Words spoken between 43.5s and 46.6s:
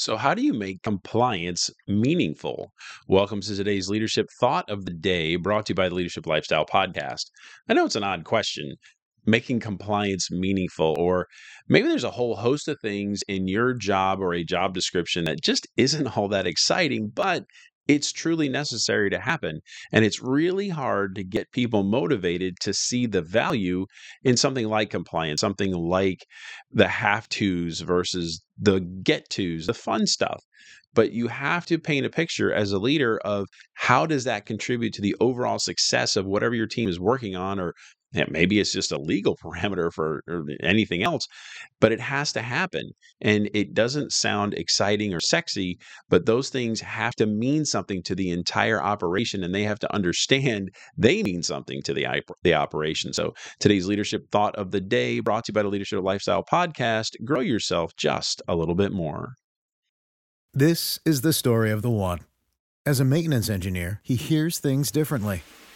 it doesn't sound exciting or sexy, but those